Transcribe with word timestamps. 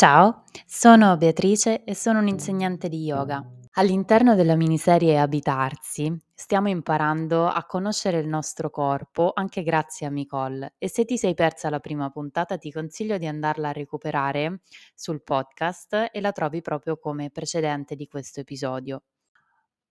Ciao, 0.00 0.44
sono 0.64 1.14
Beatrice 1.18 1.84
e 1.84 1.94
sono 1.94 2.20
un'insegnante 2.20 2.88
di 2.88 3.04
yoga. 3.04 3.44
All'interno 3.72 4.34
della 4.34 4.56
miniserie 4.56 5.18
Abitarsi 5.18 6.10
stiamo 6.34 6.70
imparando 6.70 7.46
a 7.46 7.66
conoscere 7.66 8.18
il 8.18 8.26
nostro 8.26 8.70
corpo 8.70 9.32
anche 9.34 9.62
grazie 9.62 10.06
a 10.06 10.10
Micol 10.10 10.66
e 10.78 10.88
se 10.88 11.04
ti 11.04 11.18
sei 11.18 11.34
persa 11.34 11.68
la 11.68 11.80
prima 11.80 12.08
puntata 12.08 12.56
ti 12.56 12.72
consiglio 12.72 13.18
di 13.18 13.26
andarla 13.26 13.68
a 13.68 13.72
recuperare 13.72 14.62
sul 14.94 15.22
podcast 15.22 16.08
e 16.10 16.20
la 16.22 16.32
trovi 16.32 16.62
proprio 16.62 16.96
come 16.96 17.28
precedente 17.28 17.94
di 17.94 18.06
questo 18.08 18.40
episodio. 18.40 19.02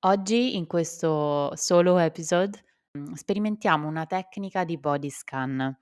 Oggi 0.05 0.55
in 0.55 0.66
questo 0.66 1.52
solo 1.55 1.99
episode 1.99 2.57
mm, 2.98 3.13
sperimentiamo 3.13 3.88
una 3.88 4.07
tecnica 4.07 4.63
di 4.63 4.80
body 4.80 5.09
scan. 5.12 5.77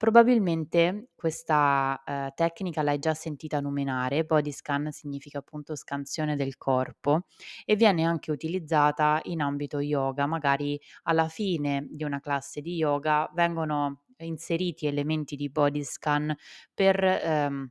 Probabilmente 0.00 1.10
questa, 1.14 2.02
ehm, 2.04 2.30
tecnica 2.34 2.82
l'hai 2.82 2.98
già 2.98 3.14
sentita 3.14 3.60
nominare, 3.60 4.24
body 4.24 4.50
scan 4.50 4.90
significa 4.90 5.38
appunto 5.38 5.76
scansione 5.76 6.36
del 6.36 6.56
corpo 6.56 7.26
e 7.64 7.76
viene 7.76 8.04
anche 8.04 8.30
utilizzata 8.32 9.20
in 9.24 9.40
ambito 9.40 9.78
yoga, 9.80 10.26
magari 10.26 10.78
alla 11.04 11.28
fine 11.28 11.86
di 11.90 12.02
una 12.04 12.20
classe 12.20 12.60
di 12.60 12.74
yoga 12.74 13.30
vengono 13.34 14.02
inseriti 14.18 14.86
elementi 14.86 15.36
di 15.36 15.48
body 15.48 15.82
scan 15.84 16.34
per, 16.74 17.02
ehm, 17.04 17.70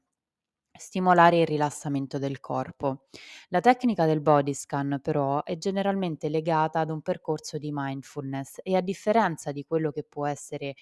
stimolare 0.75 1.39
il 1.41 1.45
rilassamento 1.47 2.17
del 2.17 2.39
corpo. 2.39 3.05
La 3.49 3.59
tecnica 3.61 4.05
del 4.05 4.21
body 4.21 4.53
scan 4.55 4.99
però 5.03 5.43
è 5.43 5.57
generalmente 5.57 6.29
legata 6.29 6.79
ad 6.79 6.89
un 6.89 7.01
percorso 7.01 7.57
di 7.59 7.69
mindfulness 7.71 8.59
e 8.63 8.75
a 8.75 8.81
differenza 8.81 9.51
di 9.51 9.63
quello 9.65 9.91
che 9.91 10.03
può 10.03 10.25
essere 10.25 10.73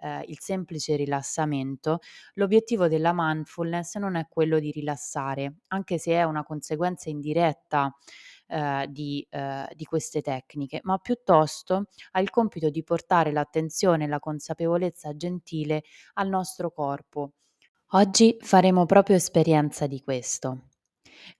eh, 0.00 0.24
il 0.26 0.38
semplice 0.40 0.96
rilassamento, 0.96 1.98
l'obiettivo 2.34 2.88
della 2.88 3.12
mindfulness 3.14 3.96
non 3.96 4.16
è 4.16 4.26
quello 4.28 4.58
di 4.58 4.70
rilassare, 4.70 5.56
anche 5.68 5.98
se 5.98 6.12
è 6.12 6.22
una 6.24 6.42
conseguenza 6.42 7.08
indiretta 7.10 7.94
eh, 8.48 8.86
di, 8.88 9.26
eh, 9.30 9.68
di 9.74 9.84
queste 9.84 10.20
tecniche, 10.22 10.80
ma 10.84 10.98
piuttosto 10.98 11.86
ha 12.12 12.20
il 12.20 12.30
compito 12.30 12.70
di 12.70 12.82
portare 12.82 13.32
l'attenzione 13.32 14.04
e 14.04 14.08
la 14.08 14.18
consapevolezza 14.20 15.16
gentile 15.16 15.82
al 16.14 16.28
nostro 16.28 16.70
corpo. 16.70 17.32
Oggi 17.90 18.36
faremo 18.40 18.84
proprio 18.84 19.16
esperienza 19.16 19.86
di 19.86 20.00
questo. 20.00 20.68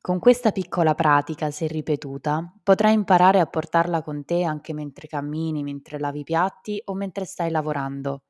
Con 0.00 0.18
questa 0.18 0.52
piccola 0.52 0.94
pratica, 0.94 1.50
se 1.50 1.66
ripetuta, 1.66 2.54
potrai 2.62 2.94
imparare 2.94 3.40
a 3.40 3.46
portarla 3.46 4.02
con 4.02 4.24
te 4.24 4.42
anche 4.42 4.72
mentre 4.72 5.06
cammini, 5.06 5.62
mentre 5.62 5.98
lavi 5.98 6.20
i 6.20 6.24
piatti 6.24 6.80
o 6.86 6.94
mentre 6.94 7.24
stai 7.24 7.50
lavorando. 7.50 8.25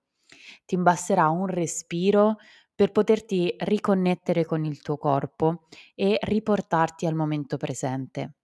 Ti 0.65 0.77
basterà 0.77 1.29
un 1.29 1.47
respiro 1.47 2.37
per 2.75 2.93
poterti 2.93 3.55
riconnettere 3.59 4.45
con 4.45 4.65
il 4.65 4.83
tuo 4.83 4.99
corpo 4.99 5.67
e 5.95 6.19
riportarti 6.21 7.07
al 7.07 7.15
momento 7.15 7.57
presente. 7.57 8.35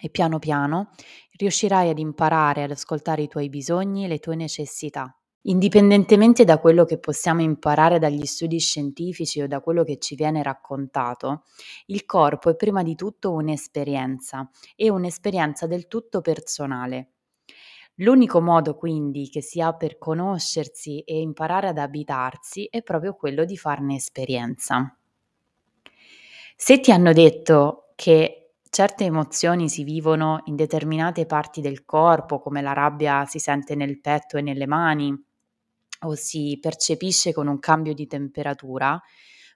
E 0.00 0.10
piano 0.10 0.38
piano 0.38 0.90
riuscirai 1.36 1.88
ad 1.88 1.98
imparare 1.98 2.64
ad 2.64 2.72
ascoltare 2.72 3.22
i 3.22 3.28
tuoi 3.28 3.48
bisogni 3.48 4.04
e 4.04 4.08
le 4.08 4.18
tue 4.18 4.34
necessità. 4.34 5.16
Indipendentemente 5.46 6.44
da 6.44 6.58
quello 6.58 6.84
che 6.84 6.98
possiamo 6.98 7.42
imparare 7.42 7.98
dagli 7.98 8.24
studi 8.24 8.58
scientifici 8.58 9.42
o 9.42 9.46
da 9.46 9.60
quello 9.60 9.84
che 9.84 9.98
ci 9.98 10.14
viene 10.14 10.42
raccontato, 10.42 11.44
il 11.86 12.06
corpo 12.06 12.50
è 12.50 12.56
prima 12.56 12.82
di 12.82 12.94
tutto 12.94 13.32
un'esperienza 13.32 14.48
e 14.74 14.88
un'esperienza 14.88 15.66
del 15.66 15.86
tutto 15.86 16.22
personale. 16.22 17.13
L'unico 17.98 18.40
modo 18.40 18.74
quindi 18.74 19.28
che 19.28 19.40
si 19.40 19.60
ha 19.60 19.72
per 19.72 19.98
conoscersi 19.98 21.00
e 21.00 21.20
imparare 21.20 21.68
ad 21.68 21.78
abitarsi 21.78 22.66
è 22.68 22.82
proprio 22.82 23.14
quello 23.14 23.44
di 23.44 23.56
farne 23.56 23.94
esperienza. 23.94 24.96
Se 26.56 26.80
ti 26.80 26.90
hanno 26.90 27.12
detto 27.12 27.92
che 27.94 28.54
certe 28.68 29.04
emozioni 29.04 29.68
si 29.68 29.84
vivono 29.84 30.42
in 30.46 30.56
determinate 30.56 31.26
parti 31.26 31.60
del 31.60 31.84
corpo, 31.84 32.40
come 32.40 32.62
la 32.62 32.72
rabbia 32.72 33.24
si 33.26 33.38
sente 33.38 33.76
nel 33.76 34.00
petto 34.00 34.36
e 34.38 34.40
nelle 34.42 34.66
mani, 34.66 35.14
o 36.00 36.14
si 36.16 36.58
percepisce 36.60 37.32
con 37.32 37.46
un 37.46 37.58
cambio 37.60 37.94
di 37.94 38.06
temperatura, 38.06 39.00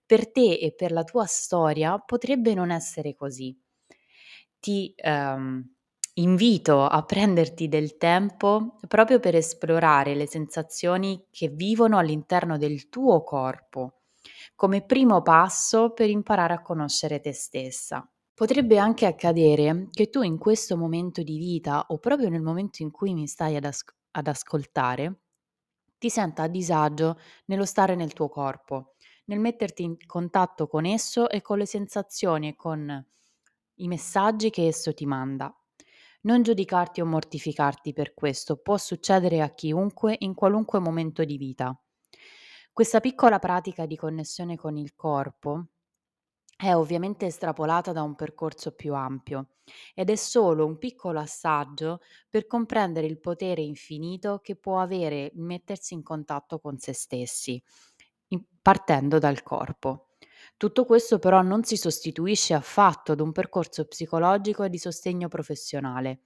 per 0.07 0.31
te 0.31 0.55
e 0.55 0.73
per 0.75 0.93
la 0.93 1.03
tua 1.03 1.27
storia 1.27 1.99
potrebbe 1.99 2.55
non 2.55 2.71
essere 2.71 3.15
così. 3.15 3.57
Ti 4.61 4.93
ehm, 4.97 5.75
invito 6.19 6.85
a 6.85 7.03
prenderti 7.05 7.69
del 7.69 7.97
tempo 7.97 8.77
proprio 8.89 9.21
per 9.21 9.35
esplorare 9.37 10.15
le 10.15 10.27
sensazioni 10.27 11.27
che 11.31 11.49
vivono 11.49 11.97
all'interno 11.99 12.59
del 12.59 12.89
tuo 12.89 13.23
corpo, 13.23 14.01
come 14.55 14.85
primo 14.85 15.23
passo 15.23 15.93
per 15.93 16.11
imparare 16.11 16.55
a 16.55 16.63
conoscere 16.63 17.21
te 17.21 17.33
stessa. 17.33 18.09
Potrebbe 18.35 18.79
anche 18.79 19.07
accadere 19.07 19.89
che 19.91 20.11
tu 20.11 20.23
in 20.23 20.39
questo 20.39 20.77
momento 20.77 21.23
di 21.23 21.39
vita 21.39 21.87
o 21.89 21.99
proprio 21.99 22.29
nel 22.29 22.43
momento 22.43 22.83
in 22.83 22.91
cui 22.91 23.15
mi 23.15 23.27
stai 23.27 23.57
ad, 23.57 23.65
as- 23.65 23.85
ad 24.13 24.27
ascoltare, 24.27 25.21
ti 25.99 26.11
senta 26.11 26.45
a 26.45 26.49
disagio 26.49 27.19
nello 27.47 27.65
stare 27.65 27.95
nel 27.97 28.13
tuo 28.13 28.29
corpo, 28.29 28.95
nel 29.27 29.41
metterti 29.41 29.83
in 29.83 29.97
contatto 30.07 30.67
con 30.69 30.85
esso 30.85 31.29
e 31.29 31.43
con 31.43 31.59
le 31.59 31.67
sensazioni 31.67 32.49
e 32.49 32.57
con 32.57 33.05
i 33.77 33.89
messaggi 33.89 34.51
che 34.51 34.67
esso 34.67 34.95
ti 34.95 35.07
manda. 35.07 35.53
Non 36.23 36.43
giudicarti 36.43 37.01
o 37.01 37.07
mortificarti 37.07 37.93
per 37.93 38.15
questo, 38.15 38.57
può 38.57 38.77
succedere 38.77 39.41
a 39.41 39.51
chiunque 39.51 40.15
in 40.21 40.35
qualunque 40.35 40.79
momento 40.79 41.25
di 41.25 41.37
vita. 41.37 41.77
Questa 42.73 43.01
piccola 43.01 43.39
pratica 43.39 43.87
di 43.87 43.97
connessione 43.97 44.57
con 44.57 44.77
il 44.77 44.95
corpo 44.95 45.67
è 46.57 46.75
ovviamente 46.75 47.27
estrapolata 47.27 47.93
da 47.93 48.03
un 48.03 48.15
percorso 48.15 48.75
più 48.75 48.95
ampio 48.95 49.57
ed 49.95 50.11
è 50.11 50.17
solo 50.17 50.67
un 50.67 50.79
piccolo 50.79 51.21
assaggio 51.21 52.01
per 52.29 52.47
comprendere 52.47 53.07
il 53.07 53.21
potere 53.21 53.63
infinito 53.63 54.39
che 54.41 54.57
può 54.57 54.81
avere 54.81 55.31
mettersi 55.35 55.95
in 55.95 56.03
contatto 56.03 56.61
con 56.61 56.79
se 56.79 56.93
stessi, 56.93 57.63
partendo 58.63 59.19
dal 59.19 59.43
corpo. 59.43 60.08
Tutto 60.59 60.85
questo 60.85 61.19
però 61.19 61.41
non 61.41 61.65
si 61.65 61.77
sostituisce 61.79 62.53
affatto 62.53 63.13
ad 63.13 63.21
un 63.21 63.33
percorso 63.33 63.87
psicologico 63.87 64.63
e 64.65 64.69
di 64.69 64.77
sostegno 64.79 65.29
professionale. 65.29 66.25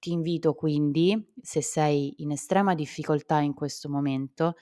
Ti 0.00 0.10
invito 0.10 0.54
quindi, 0.54 1.32
se 1.40 1.62
sei 1.62 2.14
in 2.18 2.30
estrema 2.32 2.74
difficoltà 2.74 3.38
in 3.40 3.54
questo 3.54 3.88
momento, 3.88 4.56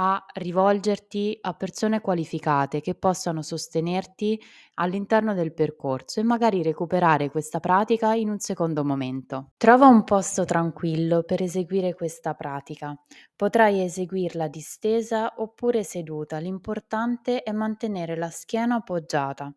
a 0.00 0.24
rivolgerti 0.34 1.36
a 1.40 1.54
persone 1.54 2.00
qualificate 2.00 2.80
che 2.80 2.94
possano 2.94 3.42
sostenerti 3.42 4.40
all'interno 4.74 5.34
del 5.34 5.52
percorso 5.52 6.20
e 6.20 6.22
magari 6.22 6.62
recuperare 6.62 7.30
questa 7.30 7.58
pratica 7.58 8.14
in 8.14 8.30
un 8.30 8.38
secondo 8.38 8.84
momento. 8.84 9.52
Trova 9.56 9.88
un 9.88 10.04
posto 10.04 10.44
tranquillo 10.44 11.24
per 11.24 11.42
eseguire 11.42 11.94
questa 11.94 12.34
pratica. 12.34 12.96
Potrai 13.34 13.82
eseguirla 13.82 14.48
distesa 14.48 15.34
oppure 15.38 15.82
seduta, 15.82 16.38
l'importante 16.38 17.42
è 17.42 17.52
mantenere 17.52 18.16
la 18.16 18.30
schiena 18.30 18.76
appoggiata, 18.76 19.52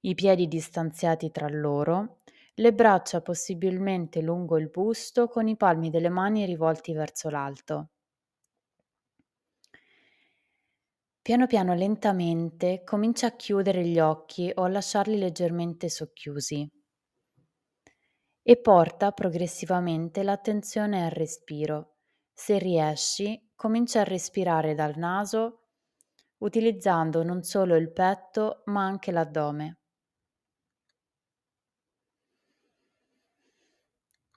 i 0.00 0.14
piedi 0.14 0.48
distanziati 0.48 1.30
tra 1.30 1.48
loro, 1.48 2.20
le 2.54 2.72
braccia 2.72 3.20
possibilmente 3.20 4.22
lungo 4.22 4.56
il 4.56 4.70
busto 4.70 5.28
con 5.28 5.48
i 5.48 5.56
palmi 5.58 5.90
delle 5.90 6.08
mani 6.08 6.46
rivolti 6.46 6.94
verso 6.94 7.28
l'alto. 7.28 7.90
Piano 11.26 11.48
piano, 11.48 11.74
lentamente, 11.74 12.84
comincia 12.84 13.26
a 13.26 13.32
chiudere 13.34 13.84
gli 13.84 13.98
occhi 13.98 14.48
o 14.54 14.62
a 14.62 14.68
lasciarli 14.68 15.18
leggermente 15.18 15.88
socchiusi 15.88 16.70
e 18.42 18.56
porta 18.60 19.10
progressivamente 19.10 20.22
l'attenzione 20.22 21.04
al 21.04 21.10
respiro. 21.10 21.96
Se 22.32 22.58
riesci, 22.58 23.50
comincia 23.56 24.02
a 24.02 24.04
respirare 24.04 24.76
dal 24.76 24.96
naso 24.96 25.70
utilizzando 26.38 27.24
non 27.24 27.42
solo 27.42 27.74
il 27.74 27.90
petto 27.90 28.62
ma 28.66 28.84
anche 28.84 29.10
l'addome. 29.10 29.78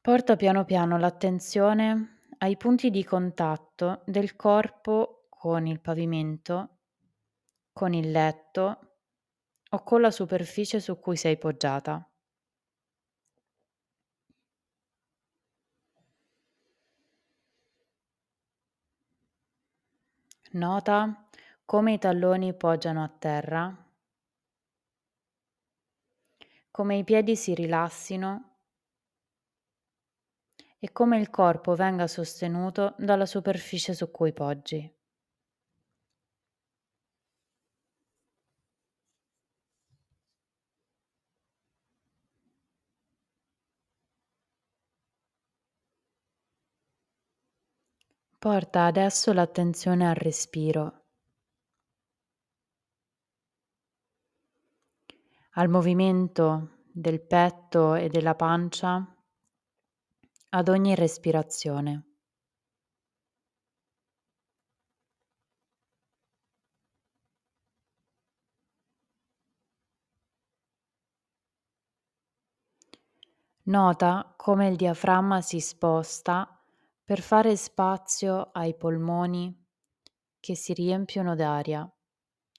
Porta 0.02 0.36
piano 0.36 0.66
piano 0.66 0.98
l'attenzione 0.98 2.22
ai 2.40 2.58
punti 2.58 2.90
di 2.90 3.04
contatto 3.04 4.02
del 4.08 4.36
corpo 4.36 5.28
con 5.30 5.68
il 5.68 5.82
pavimento 5.82 6.78
con 7.80 7.94
il 7.94 8.12
letto 8.12 8.96
o 9.70 9.84
con 9.84 10.02
la 10.02 10.12
superficie 10.12 10.82
su 10.82 11.00
cui 11.00 11.16
sei 11.16 11.38
poggiata. 11.38 12.06
Nota 20.52 21.30
come 21.64 21.94
i 21.94 21.98
talloni 21.98 22.54
poggiano 22.54 23.02
a 23.02 23.08
terra, 23.08 23.74
come 26.70 26.98
i 26.98 27.06
piedi 27.06 27.38
si 27.38 27.54
rilassino 27.54 28.58
e 30.80 30.92
come 30.92 31.18
il 31.18 31.30
corpo 31.30 31.76
venga 31.76 32.08
sostenuto 32.08 32.96
dalla 32.98 33.26
superficie 33.26 33.94
su 33.94 34.12
cui 34.12 34.34
poggi. 34.34 34.99
Porta 48.40 48.86
adesso 48.86 49.34
l'attenzione 49.34 50.08
al 50.08 50.16
respiro, 50.16 51.08
al 55.56 55.68
movimento 55.68 56.86
del 56.90 57.20
petto 57.20 57.96
e 57.96 58.08
della 58.08 58.36
pancia 58.36 59.14
ad 60.52 60.70
ogni 60.70 60.96
respirazione. 60.96 62.06
Nota 73.64 74.34
come 74.38 74.70
il 74.70 74.78
diaframma 74.78 75.42
si 75.42 75.60
sposta 75.60 76.59
per 77.10 77.22
fare 77.22 77.56
spazio 77.56 78.52
ai 78.52 78.76
polmoni 78.76 79.66
che 80.40 80.54
si 80.54 80.74
riempiono 80.74 81.34
d'aria 81.34 81.92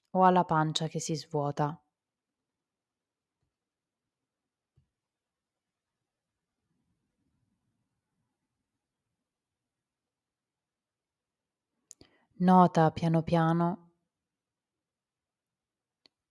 o 0.09 0.25
alla 0.25 0.43
pancia 0.43 0.89
che 0.89 0.99
si 0.99 1.15
svuota. 1.15 1.81
Nota 12.39 12.91
piano 12.91 13.23
piano 13.23 13.91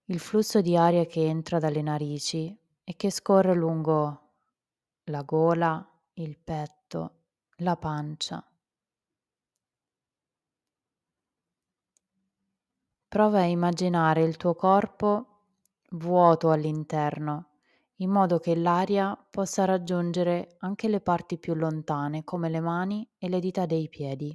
il 0.05 0.19
flusso 0.19 0.61
di 0.61 0.77
aria 0.77 1.07
che 1.07 1.25
entra 1.25 1.59
dalle 1.59 1.81
narici 1.81 2.55
e 2.85 2.97
che 2.97 3.11
scorre 3.11 3.55
lungo 3.55 4.33
la 5.05 5.23
gola, 5.23 5.91
il 6.17 6.37
petto, 6.37 7.20
la 7.61 7.77
pancia. 7.77 8.45
Prova 13.09 13.41
a 13.41 13.45
immaginare 13.45 14.23
il 14.23 14.37
tuo 14.37 14.55
corpo 14.55 15.27
vuoto 15.91 16.51
all'interno, 16.51 17.51
in 17.97 18.11
modo 18.11 18.39
che 18.39 18.57
l'aria 18.57 19.17
possa 19.31 19.65
raggiungere 19.65 20.57
anche 20.61 20.89
le 20.89 21.01
parti 21.01 21.39
più 21.39 21.55
lontane, 21.55 22.25
come 22.25 22.49
le 22.49 22.61
mani 22.61 23.07
e 23.19 23.29
le 23.29 23.41
dita 23.41 23.67
dei 23.67 23.89
piedi. 23.89 24.35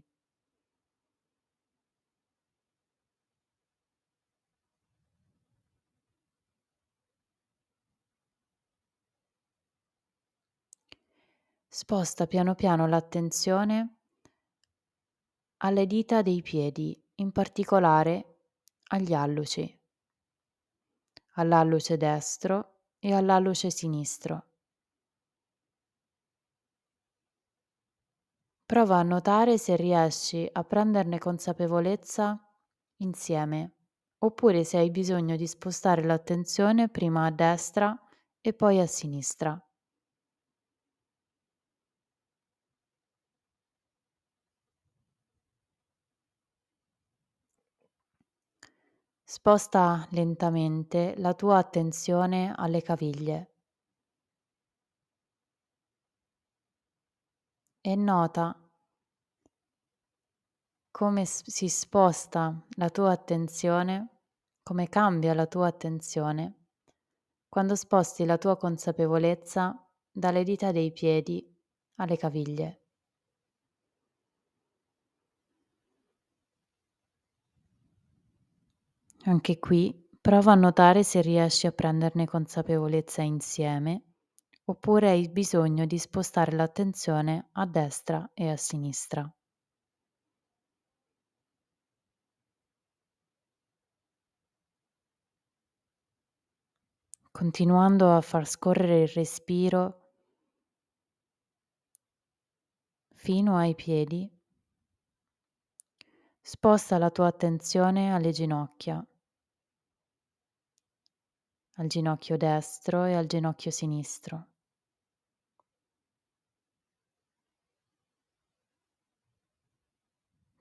Sposta 11.78 12.26
piano 12.26 12.56
piano 12.56 12.88
l'attenzione 12.88 13.98
alle 15.58 15.86
dita 15.86 16.22
dei 16.22 16.42
piedi, 16.42 16.98
in 17.16 17.34
particolare 17.34 18.38
agli 18.92 19.14
alluci, 19.14 19.78
all'alluce 21.34 21.98
destro 21.98 22.84
e 22.98 23.14
all'alluce 23.14 23.70
sinistro. 23.72 24.46
Prova 28.66 28.96
a 28.96 29.04
notare 29.04 29.58
se 29.58 29.76
riesci 29.76 30.48
a 30.50 30.64
prenderne 30.64 31.18
consapevolezza 31.18 32.42
insieme, 33.00 33.74
oppure 34.20 34.64
se 34.64 34.78
hai 34.78 34.92
bisogno 34.92 35.36
di 35.36 35.46
spostare 35.46 36.06
l'attenzione 36.06 36.88
prima 36.88 37.26
a 37.26 37.32
destra 37.32 37.94
e 38.40 38.54
poi 38.54 38.80
a 38.80 38.88
sinistra. 38.88 39.60
Sposta 49.38 50.08
lentamente 50.12 51.14
la 51.18 51.34
tua 51.34 51.58
attenzione 51.58 52.54
alle 52.56 52.82
caviglie 52.82 53.56
e 57.82 57.96
nota 57.96 58.58
come 60.90 61.26
si 61.26 61.68
sposta 61.68 62.66
la 62.78 62.90
tua 62.90 63.12
attenzione, 63.12 64.22
come 64.64 64.88
cambia 64.88 65.34
la 65.34 65.48
tua 65.48 65.68
attenzione 65.68 66.68
quando 67.50 67.76
sposti 67.76 68.24
la 68.24 68.38
tua 68.38 68.56
consapevolezza 68.56 69.86
dalle 70.10 70.46
dita 70.46 70.72
dei 70.72 70.94
piedi 70.94 71.46
alle 71.96 72.16
caviglie. 72.16 72.85
Anche 79.28 79.58
qui 79.58 80.08
prova 80.22 80.52
a 80.52 80.56
notare 80.56 81.02
se 81.02 81.20
riesci 81.20 81.66
a 81.66 81.72
prenderne 81.72 82.28
consapevolezza 82.28 83.24
insieme 83.24 84.04
oppure 84.66 85.10
hai 85.10 85.28
bisogno 85.30 85.86
di 85.86 85.98
spostare 85.98 86.52
l'attenzione 86.52 87.50
a 87.54 87.66
destra 87.66 88.30
e 88.36 88.50
a 88.50 88.56
sinistra. 88.56 89.28
Continuando 97.32 98.12
a 98.12 98.22
far 98.22 98.48
scorrere 98.48 99.02
il 99.02 99.08
respiro 99.08 100.12
fino 103.16 103.58
ai 103.58 103.74
piedi, 103.74 104.32
sposta 106.42 107.00
la 107.00 107.10
tua 107.10 107.26
attenzione 107.26 108.14
alle 108.14 108.30
ginocchia 108.32 109.04
al 111.76 111.88
ginocchio 111.88 112.38
destro 112.38 113.06
e 113.06 113.16
al 113.16 113.26
ginocchio 113.26 113.72
sinistro. 113.72 114.48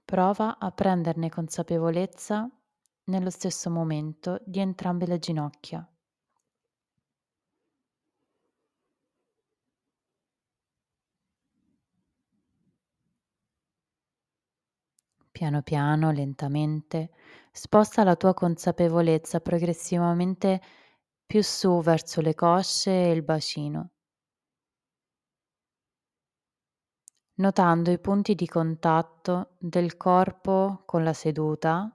Prova 0.05 0.58
a 0.58 0.70
prenderne 0.70 1.29
consapevolezza 1.29 2.48
nello 3.05 3.31
stesso 3.31 3.70
momento 3.70 4.41
di 4.44 4.60
entrambe 4.60 5.06
le 5.06 5.19
ginocchia. 5.19 5.88
Piano 15.32 15.62
piano, 15.62 16.12
lentamente, 16.12 17.10
sposta 17.50 18.05
la 18.05 18.15
tua 18.15 18.34
consapevolezza 18.34 19.41
progressivamente 19.41 20.60
più 21.26 21.43
su 21.43 21.81
verso 21.81 22.20
le 22.20 22.34
cosce 22.34 22.90
e 22.90 23.10
il 23.10 23.22
bacino, 23.22 23.90
notando 27.36 27.90
i 27.90 27.98
punti 27.98 28.34
di 28.34 28.46
contatto 28.46 29.56
del 29.58 29.96
corpo 29.96 30.82
con 30.86 31.02
la 31.02 31.12
seduta 31.12 31.90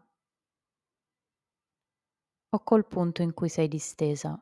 o 2.51 2.63
col 2.63 2.87
punto 2.87 3.21
in 3.21 3.33
cui 3.33 3.49
sei 3.49 3.67
distesa. 3.67 4.39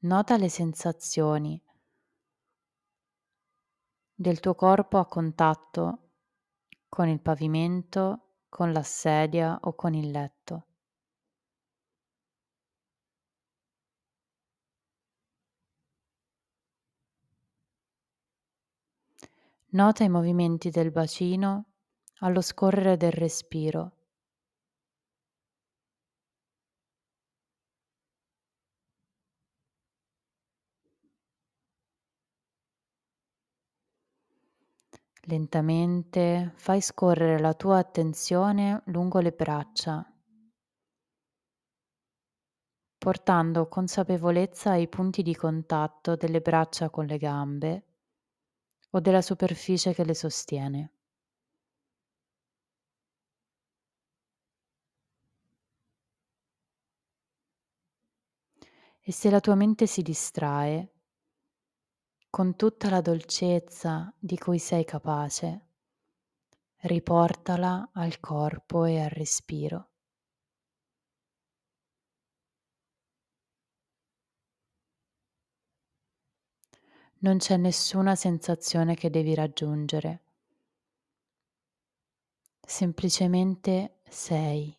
Nota 0.00 0.36
le 0.36 0.48
sensazioni 0.48 1.60
del 4.14 4.40
tuo 4.40 4.54
corpo 4.54 4.98
a 4.98 5.06
contatto 5.06 6.12
con 6.88 7.08
il 7.08 7.20
pavimento, 7.20 8.38
con 8.48 8.72
la 8.72 8.82
sedia 8.82 9.58
o 9.62 9.74
con 9.74 9.94
il 9.94 10.10
letto. 10.10 10.65
Nota 19.74 20.02
i 20.02 20.08
movimenti 20.08 20.70
del 20.70 20.90
bacino 20.90 21.66
allo 22.18 22.40
scorrere 22.40 22.96
del 22.96 23.12
respiro. 23.12 23.92
Lentamente 35.24 36.52
fai 36.56 36.80
scorrere 36.80 37.38
la 37.38 37.52
tua 37.54 37.78
attenzione 37.78 38.82
lungo 38.86 39.18
le 39.20 39.32
braccia, 39.32 40.04
portando 42.98 43.68
consapevolezza 43.68 44.72
ai 44.72 44.86
punti 44.88 45.22
di 45.22 45.34
contatto 45.34 46.14
delle 46.14 46.40
braccia 46.40 46.90
con 46.90 47.06
le 47.06 47.16
gambe 47.16 47.84
o 48.96 49.00
della 49.00 49.20
superficie 49.20 49.92
che 49.92 50.04
le 50.04 50.14
sostiene. 50.14 50.92
E 59.00 59.12
se 59.12 59.30
la 59.30 59.40
tua 59.40 59.54
mente 59.54 59.86
si 59.86 60.02
distrae, 60.02 60.92
con 62.30 62.56
tutta 62.56 62.88
la 62.88 63.00
dolcezza 63.00 64.12
di 64.18 64.36
cui 64.38 64.58
sei 64.58 64.84
capace, 64.84 65.60
Riportala 66.78 67.90
al 67.94 68.20
corpo 68.20 68.84
e 68.84 69.00
al 69.00 69.10
respiro. 69.10 69.95
Non 77.18 77.38
c'è 77.38 77.56
nessuna 77.56 78.14
sensazione 78.14 78.94
che 78.94 79.08
devi 79.08 79.34
raggiungere. 79.34 80.22
Semplicemente 82.60 84.00
sei 84.08 84.76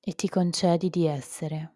e 0.00 0.14
ti 0.14 0.28
concedi 0.28 0.88
di 0.90 1.06
essere. 1.06 1.74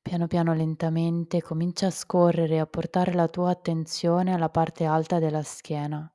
Piano 0.00 0.26
piano 0.26 0.54
lentamente 0.54 1.42
comincia 1.42 1.88
a 1.88 1.90
scorrere 1.90 2.54
e 2.54 2.58
a 2.60 2.66
portare 2.66 3.12
la 3.12 3.28
tua 3.28 3.50
attenzione 3.50 4.32
alla 4.32 4.48
parte 4.48 4.84
alta 4.84 5.18
della 5.18 5.42
schiena, 5.42 6.10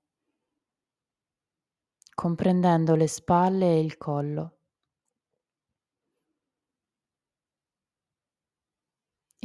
comprendendo 2.15 2.95
le 2.95 3.07
spalle 3.07 3.65
e 3.75 3.81
il 3.81 3.97
collo. 3.97 4.62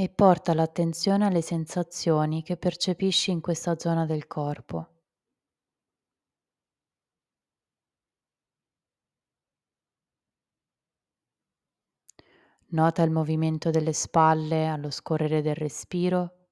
E 0.00 0.09
porta 0.09 0.55
l'attenzione 0.55 1.26
alle 1.26 1.43
sensazioni 1.43 2.45
che 2.45 2.57
percepisci 2.57 3.33
in 3.33 3.40
questa 3.40 3.76
zona 3.76 4.07
del 4.07 4.28
corpo. 4.28 4.90
Nota 12.67 13.02
il 13.02 13.11
movimento 13.11 13.71
delle 13.71 13.93
spalle 13.93 14.69
allo 14.69 14.90
scorrere 14.90 15.43
del 15.43 15.57
respiro 15.57 16.47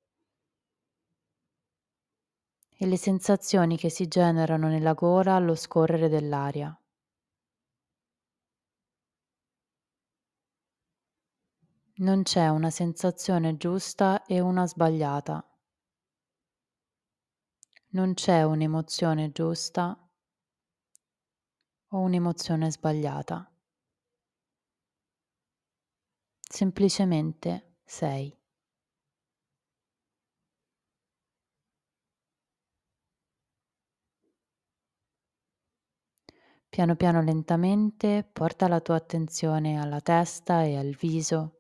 e 2.77 2.85
le 2.85 2.97
sensazioni 2.97 3.77
che 3.77 3.91
si 3.91 4.09
generano 4.09 4.67
nella 4.67 4.95
gola 4.95 5.37
allo 5.37 5.55
scorrere 5.55 6.09
dell'aria. 6.09 6.77
Non 11.99 12.25
c'è 12.25 12.49
una 12.49 12.69
sensazione 12.69 13.57
giusta 13.57 14.27
e 14.27 14.39
una 14.41 14.67
sbagliata. 14.67 15.43
Non 17.93 18.13
c'è 18.13 18.43
un'emozione 18.43 19.33
giusta 19.33 19.99
o 21.89 21.99
un'emozione 21.99 22.71
sbagliata. 22.71 23.51
Semplicemente 26.43 27.77
sei. 27.83 28.37
Piano 36.69 36.95
piano 36.95 37.23
lentamente 37.23 38.29
porta 38.31 38.69
la 38.69 38.81
tua 38.81 38.97
attenzione 38.97 39.81
alla 39.81 40.03
testa 40.03 40.63
e 40.63 40.77
al 40.77 40.95
viso, 40.95 41.56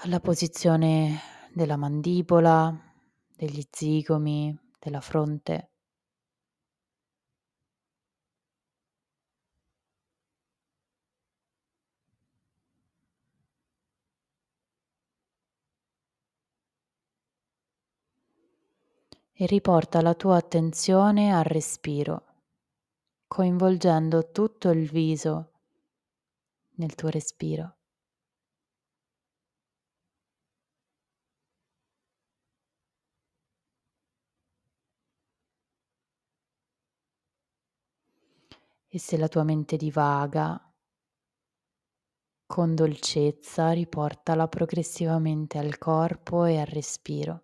alla 0.00 0.20
posizione 0.20 1.20
della 1.52 1.76
mandibola, 1.76 2.74
degli 3.34 3.62
zigomi, 3.70 4.56
della 4.78 5.00
fronte. 5.00 5.70
e 19.38 19.44
riporta 19.44 20.00
la 20.00 20.14
tua 20.14 20.36
attenzione 20.36 21.30
al 21.30 21.44
respiro, 21.44 22.24
coinvolgendo 23.26 24.30
tutto 24.30 24.70
il 24.70 24.88
viso 24.88 25.50
nel 26.76 26.94
tuo 26.94 27.10
respiro. 27.10 27.76
E 38.96 38.98
se 38.98 39.18
la 39.18 39.28
tua 39.28 39.42
mente 39.42 39.76
divaga, 39.76 40.58
con 42.46 42.74
dolcezza 42.74 43.72
riportala 43.72 44.48
progressivamente 44.48 45.58
al 45.58 45.76
corpo 45.76 46.46
e 46.46 46.58
al 46.58 46.64
respiro. 46.64 47.42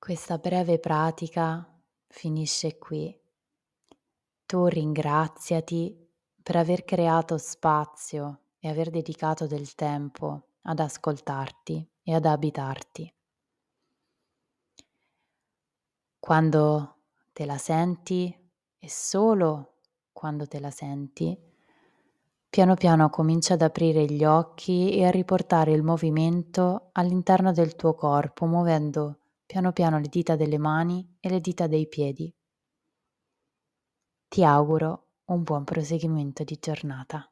Questa 0.00 0.38
breve 0.38 0.80
pratica 0.80 1.80
finisce 2.08 2.76
qui. 2.76 3.26
Tu 4.48 4.64
ringraziati 4.64 5.94
per 6.42 6.56
aver 6.56 6.86
creato 6.86 7.36
spazio 7.36 8.44
e 8.58 8.70
aver 8.70 8.88
dedicato 8.88 9.46
del 9.46 9.74
tempo 9.74 10.52
ad 10.62 10.78
ascoltarti 10.80 11.86
e 12.02 12.14
ad 12.14 12.24
abitarti. 12.24 13.14
Quando 16.18 16.96
te 17.34 17.44
la 17.44 17.58
senti 17.58 18.34
e 18.78 18.88
solo 18.88 19.80
quando 20.12 20.46
te 20.46 20.60
la 20.60 20.70
senti, 20.70 21.38
piano 22.48 22.74
piano 22.74 23.10
comincia 23.10 23.52
ad 23.52 23.60
aprire 23.60 24.06
gli 24.06 24.24
occhi 24.24 24.96
e 24.96 25.04
a 25.04 25.10
riportare 25.10 25.72
il 25.72 25.82
movimento 25.82 26.88
all'interno 26.92 27.52
del 27.52 27.76
tuo 27.76 27.92
corpo, 27.92 28.46
muovendo 28.46 29.18
piano 29.44 29.72
piano 29.72 29.98
le 29.98 30.08
dita 30.08 30.36
delle 30.36 30.56
mani 30.56 31.16
e 31.20 31.28
le 31.28 31.40
dita 31.40 31.66
dei 31.66 31.86
piedi. 31.86 32.34
Ti 34.28 34.42
auguro 34.44 35.08
un 35.26 35.42
buon 35.42 35.64
proseguimento 35.64 36.42
di 36.44 36.56
giornata. 36.60 37.30